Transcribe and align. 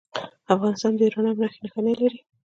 افغانستان 0.55 0.91
د 0.95 0.99
یورانیم 1.05 1.37
نښې 1.41 1.59
نښانې 1.63 1.93
لري 2.01 2.19